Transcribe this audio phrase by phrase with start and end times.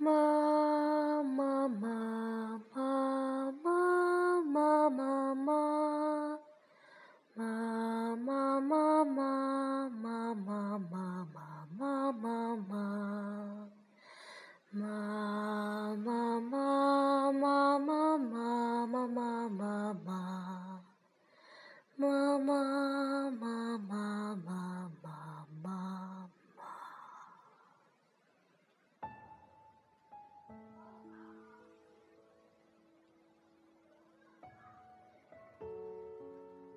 [0.00, 0.39] Mom.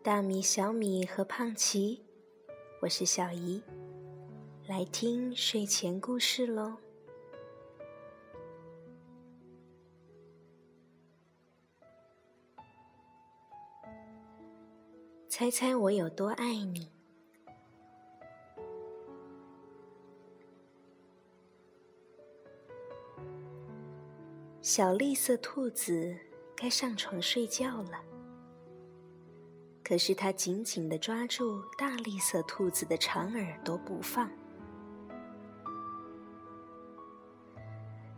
[0.03, 2.03] 大米、小米和胖奇，
[2.81, 3.63] 我是小姨，
[4.67, 6.75] 来听睡前故事喽。
[15.29, 16.91] 猜猜我有多爱你？
[24.61, 26.13] 小绿色兔子
[26.57, 28.12] 该上床睡觉了。
[29.93, 34.27] 可是他紧紧地抓住大栗色兔子的长耳朵不放，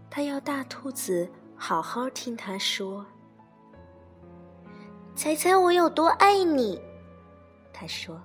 [0.10, 3.06] 他要大兔子好好听他说
[5.18, 6.82] ：“猜猜我有多爱你？”
[7.74, 8.24] 他说。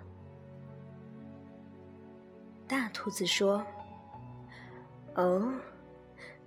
[2.69, 3.67] 大兔子说
[5.17, 5.53] ：“哦，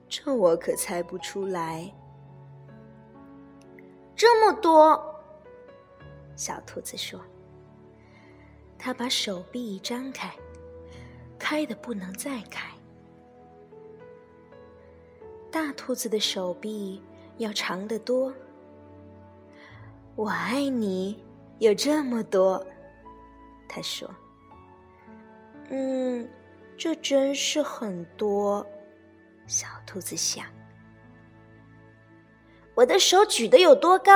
[0.08, 1.94] 这我可猜不出来，
[4.16, 4.98] 这么多。”
[6.36, 7.20] 小兔子说
[8.78, 10.32] ：“它把手臂张开，
[11.38, 12.72] 开的不能再开。
[15.52, 17.02] 大兔子的手臂
[17.38, 18.34] 要长得多。
[20.16, 21.24] 我爱你
[21.60, 22.66] 有这么多。”
[23.70, 24.10] 他说
[25.70, 26.28] ：“嗯，
[26.78, 28.66] 这真是很多。”
[29.46, 30.46] 小兔子想
[32.76, 34.14] ：“我的手举得有多高，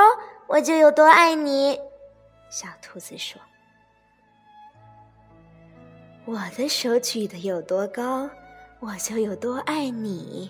[0.48, 1.80] 我就有多爱你。”
[2.50, 3.41] 小兔子说
[6.25, 8.30] ：“我的手举得有多高，
[8.80, 10.50] 我就有多爱你。”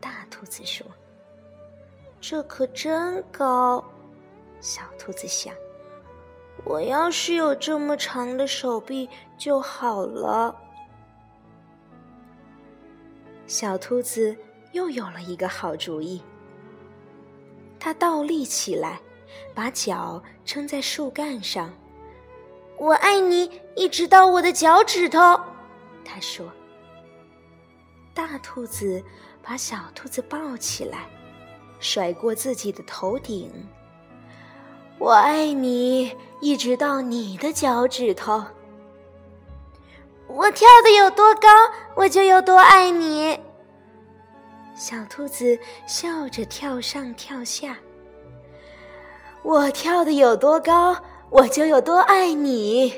[0.00, 0.86] 大兔子说
[2.20, 3.84] ：“这可真高。”
[4.60, 5.54] 小兔子想
[6.64, 10.56] ：“我要是有这么长的手臂就好了。”
[13.46, 14.34] 小兔子
[14.72, 16.22] 又有了一个好主意，
[17.78, 18.98] 它倒立起来。
[19.54, 21.72] 把脚撑在树干上，
[22.76, 25.18] 我爱你一直到我的脚趾头。
[26.04, 26.46] 他说
[28.12, 29.02] ：“大兔子
[29.42, 31.08] 把小兔子抱起来，
[31.78, 33.50] 甩过自己的头顶。
[34.98, 38.44] 我爱你一直到你的脚趾头。
[40.26, 41.48] 我跳的有多高，
[41.94, 43.38] 我就有多爱你。”
[44.74, 45.56] 小兔子
[45.86, 47.76] 笑着跳上跳下。
[49.44, 50.96] 我跳的有多高，
[51.28, 52.90] 我就有多爱你。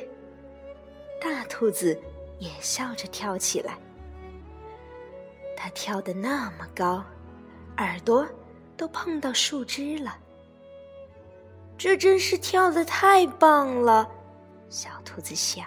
[1.21, 2.01] 大兔子
[2.39, 3.77] 也笑着跳起来。
[5.56, 7.03] 它跳的那么高，
[7.79, 8.25] 耳朵
[8.77, 10.17] 都碰到树枝了。
[11.77, 14.09] 这真是跳的太棒了，
[14.71, 15.67] 小兔子想。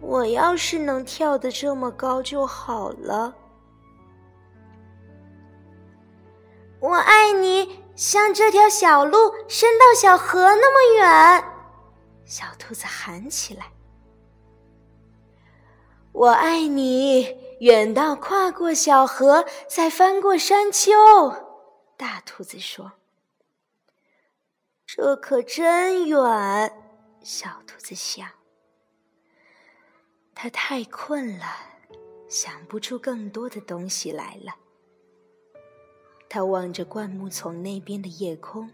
[0.00, 3.32] 我要是能跳得这么高就好了。
[6.84, 7.82] 我爱你。
[7.96, 11.44] 像这条小路伸到小河那么远，
[12.24, 13.70] 小兔子喊起来
[16.10, 20.90] ：“我爱你，远到跨过小河，再翻过山丘。”
[21.96, 22.90] 大兔子说
[24.84, 26.20] ：“这可真远。”
[27.22, 28.28] 小兔子想
[30.34, 31.46] ：“它太困了，
[32.28, 34.56] 想不出更多的东西来了。”
[36.34, 38.68] 他望着灌木丛那边的夜空，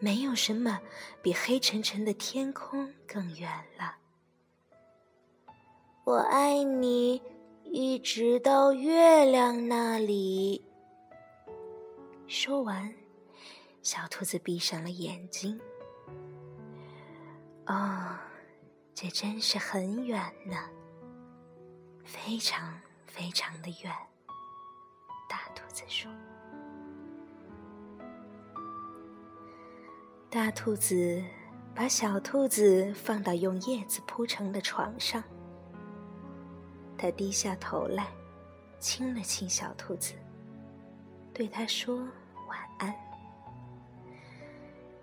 [0.00, 0.80] 没有什么
[1.22, 3.48] 比黑沉沉的天空更远
[3.78, 3.94] 了。
[6.02, 7.22] 我爱你，
[7.62, 10.64] 一直到月亮那里。
[12.26, 12.92] 说完，
[13.80, 15.56] 小兔子闭上了眼睛。
[17.66, 18.18] 哦，
[18.92, 20.68] 这真是很远呢，
[22.02, 22.76] 非常
[23.06, 23.94] 非常的远。
[25.78, 26.10] 大兔子说
[30.28, 31.22] ：“大兔子
[31.72, 35.22] 把小兔子放到用叶子铺成的床上，
[36.96, 38.08] 他低下头来，
[38.80, 40.14] 亲了亲小兔子，
[41.32, 41.98] 对它说
[42.48, 42.92] 晚安。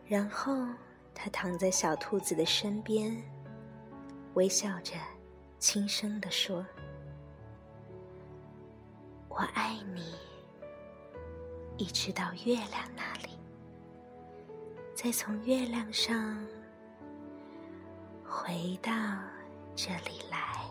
[0.06, 0.68] 然后
[1.13, 3.16] 他躺在小兔子的身边，
[4.33, 4.95] 微笑着，
[5.57, 6.66] 轻声地说。”
[9.30, 10.16] 我爱你，
[11.77, 13.38] 一直到月亮那里，
[14.94, 16.42] 再从月亮上
[18.24, 18.92] 回到
[19.75, 20.62] 这里来。